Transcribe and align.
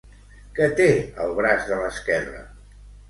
Què 0.59 0.69
té 0.79 0.87
al 1.25 1.35
braç 1.41 1.69
de 1.73 1.81
l'esquerra? 1.83 2.43